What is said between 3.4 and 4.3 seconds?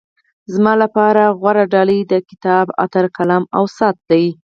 او ساعت ده.